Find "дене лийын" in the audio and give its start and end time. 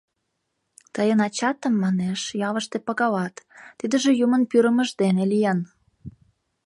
5.01-5.59